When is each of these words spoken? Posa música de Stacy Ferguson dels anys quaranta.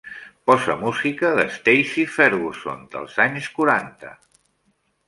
Posa 0.49 0.75
música 0.83 1.27
de 1.41 1.45
Stacy 1.57 2.07
Ferguson 2.15 2.83
dels 2.97 3.21
anys 3.29 3.53
quaranta. 3.61 4.17